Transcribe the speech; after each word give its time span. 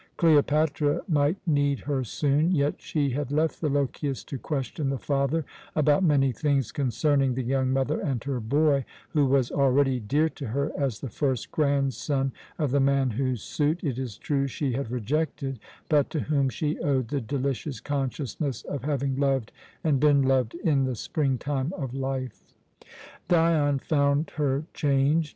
Cleopatra 0.17 1.03
might 1.07 1.37
need 1.45 1.81
her 1.81 2.03
soon, 2.03 2.49
yet 2.53 2.81
she 2.81 3.11
had 3.11 3.31
left 3.31 3.61
the 3.61 3.69
Lochias 3.69 4.23
to 4.25 4.39
question 4.39 4.89
the 4.89 4.97
father 4.97 5.45
about 5.75 6.03
many 6.03 6.31
things 6.31 6.71
concerning 6.71 7.35
the 7.35 7.43
young 7.43 7.69
mother 7.71 7.99
and 7.99 8.23
her 8.23 8.39
boy, 8.39 8.83
who 9.11 9.27
was 9.27 9.51
already 9.51 9.99
dear 9.99 10.27
to 10.29 10.47
her 10.47 10.71
as 10.75 11.01
the 11.01 11.09
first 11.11 11.51
grandson 11.51 12.31
of 12.57 12.71
the 12.71 12.79
man 12.79 13.11
whose 13.11 13.43
suit, 13.43 13.83
it 13.83 13.99
is 13.99 14.17
true, 14.17 14.47
she 14.47 14.73
had 14.73 14.89
rejected, 14.89 15.59
but 15.87 16.09
to 16.09 16.21
whom 16.21 16.49
she 16.49 16.79
owed 16.79 17.09
the 17.09 17.21
delicious 17.21 17.79
consciousness 17.79 18.63
of 18.63 18.81
having 18.83 19.15
loved 19.19 19.51
and 19.83 19.99
been 19.99 20.23
loved 20.23 20.55
in 20.55 20.83
the 20.83 20.95
springtime 20.95 21.71
of 21.77 21.93
life. 21.93 22.41
Dion 23.27 23.77
found 23.77 24.31
her 24.37 24.63
changed. 24.73 25.29